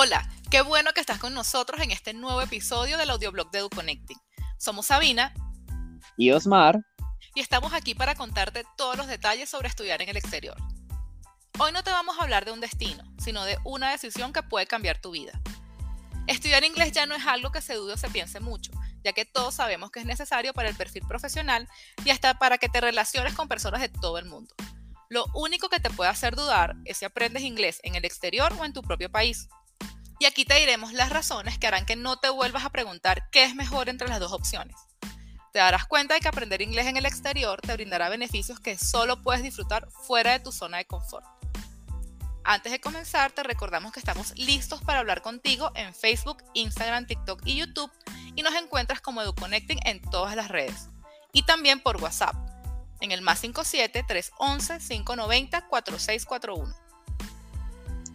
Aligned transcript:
Hola, 0.00 0.30
qué 0.48 0.60
bueno 0.60 0.92
que 0.92 1.00
estás 1.00 1.18
con 1.18 1.34
nosotros 1.34 1.80
en 1.80 1.90
este 1.90 2.14
nuevo 2.14 2.40
episodio 2.40 2.98
del 2.98 3.10
audioblog 3.10 3.50
de 3.50 3.58
EduConnecting. 3.58 4.16
Somos 4.56 4.86
Sabina 4.86 5.34
y 6.16 6.30
Osmar 6.30 6.84
y 7.34 7.40
estamos 7.40 7.72
aquí 7.72 7.96
para 7.96 8.14
contarte 8.14 8.64
todos 8.76 8.96
los 8.96 9.08
detalles 9.08 9.50
sobre 9.50 9.66
estudiar 9.66 10.00
en 10.00 10.08
el 10.08 10.16
exterior. 10.16 10.56
Hoy 11.58 11.72
no 11.72 11.82
te 11.82 11.90
vamos 11.90 12.16
a 12.16 12.22
hablar 12.22 12.44
de 12.44 12.52
un 12.52 12.60
destino, 12.60 13.02
sino 13.18 13.42
de 13.42 13.58
una 13.64 13.90
decisión 13.90 14.32
que 14.32 14.44
puede 14.44 14.68
cambiar 14.68 15.00
tu 15.00 15.10
vida. 15.10 15.32
Estudiar 16.28 16.62
inglés 16.62 16.92
ya 16.92 17.06
no 17.06 17.16
es 17.16 17.26
algo 17.26 17.50
que 17.50 17.60
se 17.60 17.74
dude 17.74 17.94
o 17.94 17.96
se 17.96 18.08
piense 18.08 18.38
mucho, 18.38 18.70
ya 19.02 19.12
que 19.12 19.24
todos 19.24 19.54
sabemos 19.54 19.90
que 19.90 19.98
es 19.98 20.06
necesario 20.06 20.54
para 20.54 20.68
el 20.68 20.76
perfil 20.76 21.02
profesional 21.08 21.68
y 22.04 22.10
hasta 22.10 22.38
para 22.38 22.58
que 22.58 22.68
te 22.68 22.80
relaciones 22.80 23.34
con 23.34 23.48
personas 23.48 23.80
de 23.80 23.88
todo 23.88 24.18
el 24.18 24.26
mundo. 24.26 24.54
Lo 25.10 25.24
único 25.34 25.68
que 25.68 25.80
te 25.80 25.90
puede 25.90 26.10
hacer 26.10 26.36
dudar 26.36 26.76
es 26.84 26.98
si 26.98 27.04
aprendes 27.04 27.42
inglés 27.42 27.80
en 27.82 27.96
el 27.96 28.04
exterior 28.04 28.52
o 28.60 28.64
en 28.64 28.72
tu 28.72 28.82
propio 28.82 29.10
país. 29.10 29.48
Y 30.18 30.26
aquí 30.26 30.44
te 30.44 30.54
diremos 30.54 30.92
las 30.92 31.10
razones 31.10 31.58
que 31.58 31.66
harán 31.66 31.86
que 31.86 31.96
no 31.96 32.18
te 32.18 32.28
vuelvas 32.28 32.64
a 32.64 32.70
preguntar 32.70 33.30
qué 33.30 33.44
es 33.44 33.54
mejor 33.54 33.88
entre 33.88 34.08
las 34.08 34.20
dos 34.20 34.32
opciones. 34.32 34.76
Te 35.52 35.60
darás 35.60 35.86
cuenta 35.86 36.14
de 36.14 36.20
que 36.20 36.28
aprender 36.28 36.60
inglés 36.60 36.86
en 36.86 36.96
el 36.96 37.06
exterior 37.06 37.60
te 37.60 37.72
brindará 37.72 38.08
beneficios 38.08 38.60
que 38.60 38.76
solo 38.76 39.22
puedes 39.22 39.42
disfrutar 39.42 39.88
fuera 39.90 40.32
de 40.32 40.40
tu 40.40 40.52
zona 40.52 40.78
de 40.78 40.86
confort. 40.86 41.24
Antes 42.44 42.72
de 42.72 42.80
comenzar, 42.80 43.30
te 43.32 43.42
recordamos 43.42 43.92
que 43.92 44.00
estamos 44.00 44.36
listos 44.36 44.82
para 44.82 45.00
hablar 45.00 45.22
contigo 45.22 45.70
en 45.74 45.94
Facebook, 45.94 46.42
Instagram, 46.54 47.06
TikTok 47.06 47.42
y 47.44 47.56
YouTube 47.56 47.90
y 48.34 48.42
nos 48.42 48.54
encuentras 48.54 49.00
como 49.00 49.20
EduConnecting 49.20 49.80
en 49.84 50.00
todas 50.00 50.34
las 50.34 50.48
redes. 50.48 50.88
Y 51.32 51.42
también 51.42 51.80
por 51.80 52.02
WhatsApp 52.02 52.34
en 53.00 53.12
el 53.12 53.22
más 53.22 53.40
57 53.40 54.04
311 54.06 54.78
590 54.78 55.66
4641. 55.68 56.74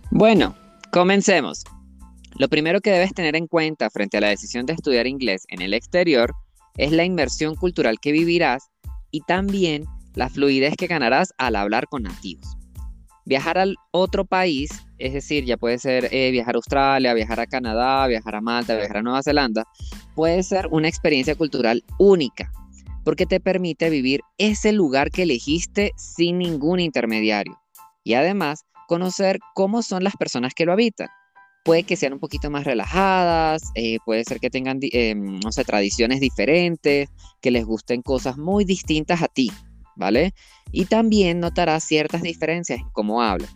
Bueno, 0.09 0.56
comencemos. 0.91 1.63
Lo 2.38 2.50
primero 2.50 2.81
que 2.81 2.92
debes 2.92 3.14
tener 3.14 3.36
en 3.36 3.48
cuenta 3.48 3.89
frente 3.89 4.17
a 4.17 4.22
la 4.22 4.30
decisión 4.30 4.66
de 4.66 4.73
estudiar 4.73 5.06
inglés 5.06 5.45
en 5.50 5.62
el 5.62 5.73
exterior 5.73 6.34
es 6.78 6.92
la 6.92 7.03
inmersión 7.03 7.56
cultural 7.56 8.00
que 8.00 8.12
vivirás 8.12 8.70
y 9.12 9.22
también 9.22 9.86
la 10.16 10.30
fluidez 10.30 10.75
que 10.75 10.88
ganarás 10.88 11.34
al 11.38 11.56
hablar 11.56 11.88
con 11.88 12.03
nativos. 12.03 12.58
Viajar 13.25 13.58
al 13.58 13.75
otro 13.92 14.25
país, 14.25 14.70
es 14.98 15.14
decir, 15.14 15.45
ya 15.45 15.58
puede 15.58 15.78
ser 15.78 16.09
eh, 16.12 16.31
viajar 16.31 16.56
a 16.56 16.58
Australia, 16.58 17.14
viajar 17.14 17.40
a 17.40 17.48
Canadá, 17.48 18.08
viajar 18.08 18.36
a 18.36 18.42
Malta, 18.42 18.75
viajar 18.75 18.97
a 18.97 19.02
Nueva 19.03 19.23
Zelanda, 19.23 19.66
puede 20.16 20.44
ser 20.44 20.68
una 20.72 20.90
experiencia 20.90 21.36
cultural 21.36 21.84
única, 22.00 22.52
porque 23.06 23.25
te 23.25 23.40
permite 23.40 23.90
vivir 23.90 24.22
ese 24.38 24.73
lugar 24.73 25.09
que 25.12 25.23
elegiste 25.23 25.92
sin 25.95 26.40
ningún 26.40 26.80
intermediario 26.80 27.59
y 28.03 28.16
además 28.16 28.66
conocer 28.88 29.40
cómo 29.53 29.84
son 29.84 30.03
las 30.03 30.16
personas 30.18 30.53
que 30.53 30.66
lo 30.66 30.73
habitan. 30.73 31.08
Puede 31.64 31.83
que 31.83 31.95
sean 31.95 32.14
un 32.14 32.19
poquito 32.19 32.50
más 32.50 32.66
relajadas, 32.66 33.64
eh, 33.75 33.97
puede 34.06 34.25
ser 34.25 34.39
que 34.39 34.50
tengan, 34.50 34.80
em, 34.81 35.39
no 35.39 35.52
sé, 35.52 35.64
tradiciones 35.64 36.19
diferentes, 36.19 37.09
que 37.42 37.52
les 37.52 37.66
gusten 37.66 38.02
cosas 38.02 38.38
muy 38.38 38.66
distintas 38.66 39.22
a 39.22 39.28
ti, 39.28 39.52
¿vale? 39.95 40.34
Y 40.72 40.86
también 40.86 41.39
notarás 41.39 41.86
ciertas 41.86 42.22
diferencias 42.22 42.80
en 42.80 42.89
cómo 42.91 43.22
hablan. 43.22 43.50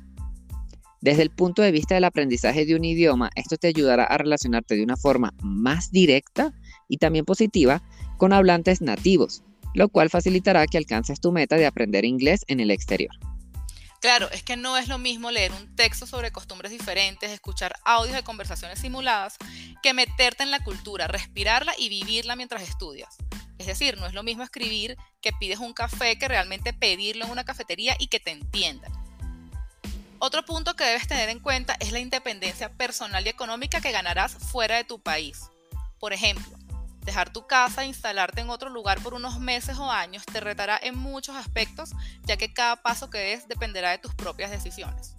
Desde 1.02 1.22
el 1.22 1.30
punto 1.30 1.62
de 1.62 1.72
vista 1.72 1.96
del 1.96 2.06
aprendizaje 2.06 2.66
de 2.66 2.76
un 2.76 2.84
idioma, 2.84 3.30
esto 3.36 3.58
te 3.58 3.68
ayudará 3.68 4.06
a 4.06 4.18
relacionarte 4.18 4.76
de 4.76 4.84
una 4.84 4.98
forma 4.98 5.34
más 5.42 5.92
directa 5.92 6.54
y 6.88 6.98
también 6.98 7.26
positiva 7.26 7.84
con 8.18 8.34
hablantes 8.34 8.82
nativos, 8.82 9.44
lo 9.74 9.90
cual 9.90 10.10
facilitará 10.10 10.66
que 10.66 10.78
alcances 10.78 11.20
tu 11.20 11.32
meta 11.32 11.56
de 11.56 11.68
aprender 11.68 12.04
inglés 12.04 12.44
en 12.48 12.60
el 12.60 12.72
exterior. 12.72 13.12
Claro, 14.08 14.32
es 14.32 14.42
que 14.42 14.56
no 14.56 14.78
es 14.78 14.88
lo 14.88 14.98
mismo 14.98 15.32
leer 15.32 15.52
un 15.52 15.76
texto 15.76 16.08
sobre 16.08 16.32
costumbres 16.32 16.72
diferentes, 16.72 17.30
escuchar 17.30 17.76
audios 17.84 18.16
de 18.16 18.24
conversaciones 18.24 18.80
simuladas, 18.80 19.36
que 19.84 19.94
meterte 19.94 20.44
en 20.44 20.50
la 20.50 20.64
cultura, 20.64 21.08
respirarla 21.08 21.74
y 21.78 21.90
vivirla 21.90 22.38
mientras 22.38 22.64
estudias. 22.64 23.18
Es 23.58 23.68
decir, 23.68 23.98
no 23.98 24.06
es 24.06 24.14
lo 24.14 24.24
mismo 24.24 24.44
escribir 24.44 24.96
que 25.20 25.34
pides 25.34 25.60
un 25.60 25.74
café 25.74 26.18
que 26.18 26.30
realmente 26.30 26.72
pedirlo 26.72 27.26
en 27.26 27.32
una 27.32 27.44
cafetería 27.44 27.98
y 28.00 28.08
que 28.08 28.22
te 28.22 28.32
entiendan. 28.32 28.94
Otro 30.20 30.46
punto 30.46 30.78
que 30.78 30.86
debes 30.86 31.10
tener 31.10 31.28
en 31.28 31.42
cuenta 31.42 31.76
es 31.82 31.92
la 31.92 32.00
independencia 32.00 32.72
personal 32.72 33.26
y 33.26 33.30
económica 33.30 33.82
que 33.82 33.92
ganarás 33.92 34.36
fuera 34.36 34.78
de 34.78 34.86
tu 34.86 35.02
país. 35.02 35.42
Por 36.00 36.14
ejemplo, 36.14 36.57
Dejar 37.08 37.32
tu 37.32 37.48
casa 37.48 37.84
e 37.84 37.88
instalarte 37.88 38.42
en 38.42 38.50
otro 38.50 38.70
lugar 38.70 39.02
por 39.02 39.14
unos 39.14 39.40
meses 39.40 39.78
o 39.78 39.90
años 39.90 40.26
te 40.26 40.42
retará 40.42 40.78
en 40.84 40.98
muchos 40.98 41.38
aspectos, 41.38 41.92
ya 42.24 42.36
que 42.36 42.54
cada 42.54 42.76
paso 42.84 43.10
que 43.10 43.18
des 43.18 43.48
dependerá 43.48 43.92
de 43.92 43.98
tus 43.98 44.14
propias 44.14 44.52
decisiones. 44.52 45.16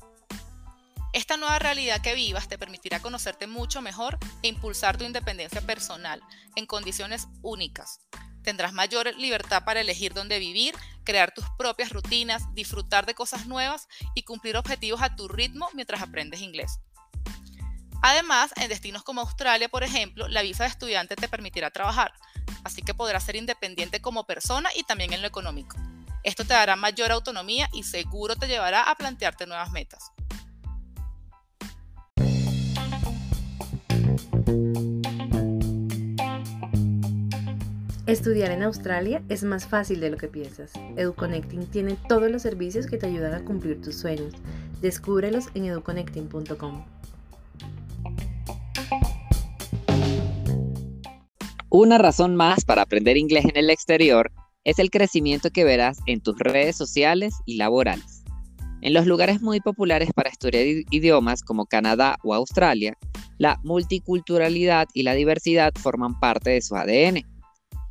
Esta 1.14 1.38
nueva 1.38 1.58
realidad 1.58 2.02
que 2.02 2.14
vivas 2.14 2.46
te 2.46 2.58
permitirá 2.58 3.00
conocerte 3.00 3.46
mucho 3.46 3.80
mejor 3.80 4.18
e 4.42 4.48
impulsar 4.48 4.98
tu 4.98 5.04
independencia 5.04 5.62
personal 5.62 6.20
en 6.56 6.66
condiciones 6.66 7.26
únicas. 7.40 8.02
Tendrás 8.42 8.74
mayor 8.74 9.14
libertad 9.16 9.64
para 9.64 9.80
elegir 9.80 10.12
dónde 10.12 10.38
vivir, 10.38 10.74
crear 11.04 11.32
tus 11.32 11.46
propias 11.56 11.88
rutinas, 11.88 12.54
disfrutar 12.54 13.06
de 13.06 13.14
cosas 13.14 13.46
nuevas 13.46 13.88
y 14.14 14.24
cumplir 14.24 14.58
objetivos 14.58 15.00
a 15.00 15.16
tu 15.16 15.26
ritmo 15.26 15.70
mientras 15.72 16.02
aprendes 16.02 16.42
inglés. 16.42 16.80
Además, 18.02 18.52
en 18.56 18.68
destinos 18.68 19.02
como 19.02 19.20
Australia, 19.20 19.68
por 19.68 19.82
ejemplo, 19.82 20.28
la 20.28 20.42
visa 20.42 20.64
de 20.64 20.70
estudiante 20.70 21.16
te 21.16 21.28
permitirá 21.28 21.70
trabajar, 21.70 22.12
así 22.64 22.82
que 22.82 22.94
podrás 22.94 23.24
ser 23.24 23.36
independiente 23.36 24.00
como 24.00 24.24
persona 24.24 24.70
y 24.76 24.84
también 24.84 25.12
en 25.12 25.22
lo 25.22 25.28
económico. 25.28 25.76
Esto 26.22 26.44
te 26.44 26.54
dará 26.54 26.76
mayor 26.76 27.10
autonomía 27.10 27.68
y 27.72 27.84
seguro 27.84 28.36
te 28.36 28.46
llevará 28.46 28.82
a 28.82 28.94
plantearte 28.94 29.46
nuevas 29.46 29.70
metas. 29.70 30.12
Estudiar 38.06 38.52
en 38.52 38.62
Australia 38.62 39.22
es 39.28 39.44
más 39.44 39.66
fácil 39.66 40.00
de 40.00 40.08
lo 40.08 40.16
que 40.16 40.28
piensas. 40.28 40.72
EduConnecting 40.96 41.66
tiene 41.66 41.98
todos 42.08 42.30
los 42.30 42.40
servicios 42.40 42.86
que 42.86 42.96
te 42.96 43.06
ayudan 43.06 43.34
a 43.34 43.44
cumplir 43.44 43.82
tus 43.82 43.96
sueños. 43.96 44.32
Descúbrelos 44.80 45.48
en 45.54 45.66
educonnecting.com. 45.66 46.97
Una 51.70 51.98
razón 51.98 52.34
más 52.34 52.64
para 52.64 52.80
aprender 52.80 53.18
inglés 53.18 53.44
en 53.44 53.58
el 53.58 53.68
exterior 53.68 54.32
es 54.64 54.78
el 54.78 54.90
crecimiento 54.90 55.50
que 55.50 55.64
verás 55.64 55.98
en 56.06 56.22
tus 56.22 56.38
redes 56.38 56.76
sociales 56.76 57.34
y 57.44 57.58
laborales. 57.58 58.24
En 58.80 58.94
los 58.94 59.06
lugares 59.06 59.42
muy 59.42 59.60
populares 59.60 60.10
para 60.14 60.30
estudiar 60.30 60.64
idiomas 60.90 61.42
como 61.42 61.66
Canadá 61.66 62.16
o 62.24 62.32
Australia, 62.32 62.96
la 63.36 63.60
multiculturalidad 63.64 64.88
y 64.94 65.02
la 65.02 65.12
diversidad 65.12 65.74
forman 65.74 66.18
parte 66.18 66.48
de 66.48 66.62
su 66.62 66.74
ADN. 66.74 67.26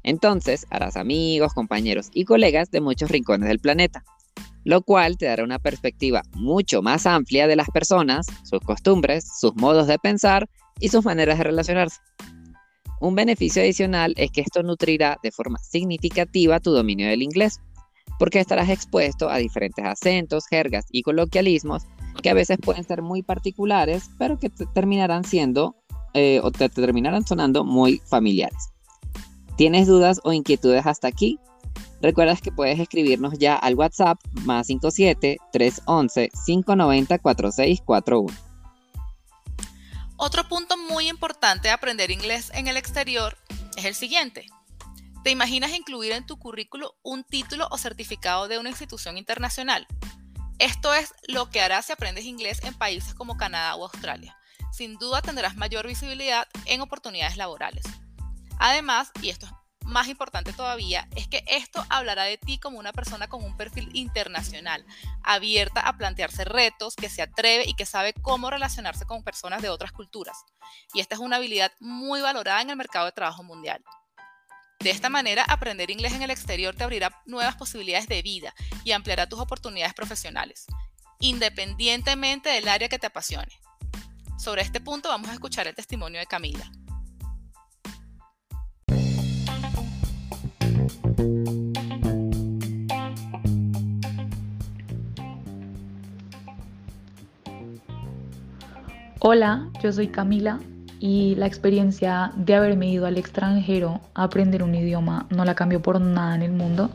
Entonces 0.02 0.66
harás 0.72 0.98
amigos, 0.98 1.54
compañeros 1.54 2.10
y 2.12 2.26
colegas 2.26 2.72
de 2.72 2.82
muchos 2.82 3.12
rincones 3.12 3.48
del 3.48 3.60
planeta, 3.60 4.04
lo 4.64 4.82
cual 4.82 5.18
te 5.20 5.28
dará 5.28 5.44
una 5.44 5.60
perspectiva 5.60 6.24
mucho 6.34 6.82
más 6.82 7.06
amplia 7.06 7.46
de 7.46 7.56
las 7.56 7.70
personas, 7.70 8.26
sus 8.44 8.60
costumbres, 8.62 9.24
sus 9.40 9.56
modos 9.56 9.86
de 9.86 10.00
pensar 10.00 10.50
y 10.80 10.90
sus 10.90 11.06
maneras 11.06 11.38
de 11.38 11.44
relacionarse. 11.44 12.00
Un 13.00 13.16
beneficio 13.16 13.62
adicional 13.62 14.14
es 14.18 14.32
que 14.32 14.42
esto 14.42 14.64
nutrirá 14.64 15.20
de 15.22 15.32
forma 15.32 15.60
significativa 15.60 16.60
tu 16.60 16.72
dominio 16.72 17.08
del 17.08 17.22
inglés, 17.22 17.60
porque 18.18 18.40
estarás 18.40 18.70
expuesto 18.70 19.30
a 19.30 19.38
diferentes 19.38 19.86
acentos, 19.86 20.48
jergas 20.48 20.86
y 20.92 21.04
coloquialismos 21.04 21.84
que 22.22 22.30
a 22.32 22.34
veces 22.34 22.58
pueden 22.60 22.84
ser 22.84 23.02
muy 23.04 23.22
particulares, 23.22 24.10
pero 24.18 24.40
que 24.40 24.50
te 24.50 24.66
terminarán 24.66 25.24
siendo 25.24 25.76
eh, 26.14 26.40
o 26.42 26.52
te 26.52 26.70
terminarán 26.70 27.28
sonando 27.28 27.64
muy 27.64 28.02
familiares. 28.06 28.70
¿Tienes 29.56 29.88
dudas 29.88 30.20
o 30.24 30.34
inquietudes 30.34 30.86
hasta 30.86 31.08
aquí? 31.08 31.40
Recuerda 32.02 32.36
que 32.36 32.52
puedes 32.52 32.80
escribirnos 32.80 33.38
ya 33.38 33.56
al 33.56 33.76
WhatsApp 33.76 34.20
más 34.46 34.68
57 34.68 35.38
311 35.52 36.30
590 36.46 37.20
4641. 37.20 38.47
Otro 40.20 40.48
punto 40.50 40.78
muy 40.78 41.10
importante 41.10 41.68
de 41.68 41.74
aprender 41.76 42.10
inglés 42.10 42.52
en 42.56 42.68
el 42.68 42.76
exterior 42.76 43.38
es 43.76 43.86
el 43.86 43.94
siguiente. 43.94 44.48
¿Te 45.24 45.30
imaginas 45.30 45.76
incluir 45.76 46.12
en 46.12 46.26
tu 46.26 46.40
currículo 46.40 46.96
un 47.04 47.24
título 47.24 47.68
o 47.70 47.78
certificado 47.78 48.48
de 48.48 48.58
una 48.58 48.70
institución 48.70 49.20
internacional? 49.20 49.86
Esto 50.58 50.96
es 50.96 51.14
lo 51.28 51.52
que 51.52 51.62
harás 51.62 51.86
si 51.86 51.92
aprendes 51.92 52.26
inglés 52.26 52.64
en 52.64 52.74
países 52.74 53.14
como 53.14 53.38
Canadá 53.38 53.76
o 53.76 53.84
Australia. 53.84 54.36
Sin 54.72 54.98
duda 54.98 55.22
tendrás 55.22 55.56
mayor 55.56 55.86
visibilidad 55.86 56.48
en 56.66 56.82
oportunidades 56.82 57.38
laborales. 57.38 57.86
Además, 58.58 59.12
y 59.22 59.30
esto 59.30 59.46
es 59.46 59.52
más 59.98 60.10
importante 60.10 60.54
todavía, 60.54 61.08
es 61.16 61.28
que 61.28 61.44
esto 61.48 61.84
hablará 61.90 62.26
de 62.26 62.38
ti 62.38 62.60
como 62.60 62.78
una 62.78 62.94
persona 62.94 63.28
con 63.28 63.44
un 63.44 63.58
perfil 63.58 63.90
internacional, 63.94 64.86
abierta 65.24 65.82
a 65.82 65.98
plantearse 65.98 66.46
retos, 66.46 66.96
que 66.96 67.10
se 67.10 67.24
atreve 67.24 67.64
y 67.66 67.74
que 67.74 67.88
sabe 67.88 68.14
cómo 68.14 68.52
relacionarse 68.52 69.08
con 69.08 69.24
personas 69.24 69.64
de 69.64 69.70
otras 69.70 69.92
culturas. 69.92 70.38
Y 70.94 71.00
esta 71.00 71.16
es 71.16 71.20
una 71.20 71.38
habilidad 71.38 71.72
muy 71.80 72.22
valorada 72.22 72.62
en 72.62 72.70
el 72.70 72.76
mercado 72.76 73.08
de 73.08 73.12
trabajo 73.12 73.42
mundial. 73.42 73.84
De 74.80 74.92
esta 74.92 75.10
manera, 75.10 75.44
aprender 75.48 75.90
inglés 75.90 76.14
en 76.14 76.22
el 76.22 76.30
exterior 76.30 76.76
te 76.76 76.84
abrirá 76.84 77.20
nuevas 77.26 77.56
posibilidades 77.56 78.08
de 78.08 78.22
vida 78.22 78.54
y 78.84 78.92
ampliará 78.92 79.28
tus 79.28 79.40
oportunidades 79.40 79.96
profesionales, 79.96 80.68
independientemente 81.20 82.50
del 82.50 82.68
área 82.68 82.88
que 82.88 83.00
te 83.00 83.08
apasione. 83.08 83.60
Sobre 84.38 84.62
este 84.62 84.80
punto 84.80 85.10
vamos 85.10 85.32
a 85.32 85.34
escuchar 85.34 85.66
el 85.66 85.74
testimonio 85.74 86.20
de 86.20 86.28
Camila. 86.28 86.70
Hola, 99.20 99.68
yo 99.82 99.92
soy 99.92 100.10
Camila 100.10 100.60
y 101.00 101.34
la 101.38 101.48
experiencia 101.48 102.32
de 102.36 102.54
haberme 102.54 102.92
ido 102.92 103.08
al 103.08 103.18
extranjero 103.18 104.00
a 104.14 104.26
aprender 104.26 104.62
un 104.62 104.76
idioma 104.76 105.26
no 105.32 105.44
la 105.44 105.56
cambió 105.56 105.82
por 105.82 106.00
nada 106.00 106.36
en 106.36 106.44
el 106.44 106.52
mundo. 106.52 106.92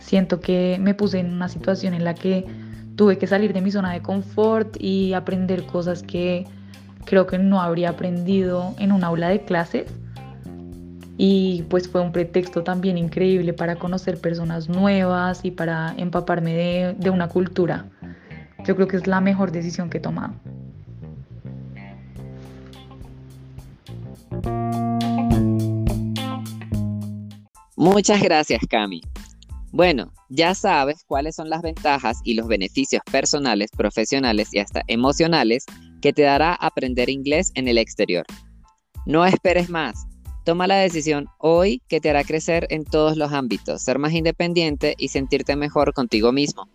Siento 0.00 0.40
que 0.40 0.78
me 0.80 0.92
puse 0.92 1.20
en 1.20 1.32
una 1.32 1.48
situación 1.48 1.94
en 1.94 2.02
la 2.02 2.16
que 2.16 2.46
tuve 2.96 3.16
que 3.16 3.28
salir 3.28 3.52
de 3.52 3.60
mi 3.60 3.70
zona 3.70 3.92
de 3.92 4.02
confort 4.02 4.76
y 4.80 5.12
aprender 5.12 5.66
cosas 5.66 6.02
que 6.02 6.48
creo 7.04 7.28
que 7.28 7.38
no 7.38 7.62
habría 7.62 7.90
aprendido 7.90 8.74
en 8.80 8.90
un 8.90 9.04
aula 9.04 9.28
de 9.28 9.44
clases. 9.44 9.86
Y 11.16 11.62
pues 11.68 11.88
fue 11.88 12.00
un 12.00 12.10
pretexto 12.10 12.64
también 12.64 12.98
increíble 12.98 13.52
para 13.52 13.76
conocer 13.76 14.20
personas 14.20 14.68
nuevas 14.68 15.44
y 15.44 15.52
para 15.52 15.94
empaparme 15.96 16.54
de, 16.54 16.96
de 16.98 17.10
una 17.10 17.28
cultura. 17.28 17.86
Yo 18.64 18.74
creo 18.74 18.88
que 18.88 18.96
es 18.96 19.06
la 19.06 19.20
mejor 19.20 19.52
decisión 19.52 19.90
que 19.90 19.98
he 19.98 20.00
tomado. 20.00 20.34
Muchas 27.80 28.20
gracias, 28.20 28.60
Cami. 28.68 29.00
Bueno, 29.72 30.12
ya 30.28 30.54
sabes 30.54 31.02
cuáles 31.06 31.34
son 31.34 31.48
las 31.48 31.62
ventajas 31.62 32.18
y 32.24 32.34
los 32.34 32.46
beneficios 32.46 33.00
personales, 33.10 33.70
profesionales 33.70 34.50
y 34.52 34.58
hasta 34.58 34.82
emocionales 34.86 35.64
que 36.02 36.12
te 36.12 36.20
dará 36.20 36.52
aprender 36.56 37.08
inglés 37.08 37.52
en 37.54 37.68
el 37.68 37.78
exterior. 37.78 38.26
No 39.06 39.24
esperes 39.24 39.70
más. 39.70 39.94
Toma 40.44 40.66
la 40.66 40.74
decisión 40.74 41.28
hoy 41.38 41.80
que 41.88 42.02
te 42.02 42.10
hará 42.10 42.22
crecer 42.22 42.66
en 42.68 42.84
todos 42.84 43.16
los 43.16 43.32
ámbitos, 43.32 43.82
ser 43.82 43.98
más 43.98 44.12
independiente 44.12 44.94
y 44.98 45.08
sentirte 45.08 45.56
mejor 45.56 45.94
contigo 45.94 46.32
mismo. 46.32 46.68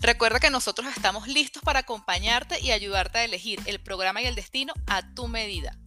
Recuerda 0.00 0.38
que 0.38 0.50
nosotros 0.50 0.86
estamos 0.94 1.28
listos 1.28 1.62
para 1.62 1.78
acompañarte 1.78 2.60
y 2.60 2.72
ayudarte 2.72 3.20
a 3.20 3.24
elegir 3.24 3.58
el 3.64 3.80
programa 3.80 4.20
y 4.20 4.26
el 4.26 4.34
destino 4.34 4.74
a 4.86 5.14
tu 5.14 5.28
medida. 5.28 5.78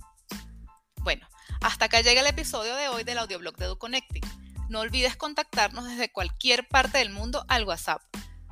Bueno, 1.04 1.28
hasta 1.62 1.86
acá 1.86 2.02
llega 2.02 2.20
el 2.22 2.28
episodio 2.28 2.76
de 2.76 2.90
hoy 2.90 3.04
del 3.04 3.18
audioblog 3.18 3.58
de 3.58 3.66
EduConnecting. 3.66 4.22
No 4.70 4.82
olvides 4.82 5.16
contactarnos 5.16 5.86
desde 5.86 6.12
cualquier 6.12 6.68
parte 6.68 7.00
del 7.00 7.10
mundo 7.10 7.44
al 7.48 7.64
WhatsApp, 7.64 8.04